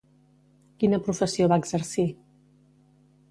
Quina 0.83 0.99
professió 1.07 1.49
va 1.51 1.59
exercir? 1.63 2.07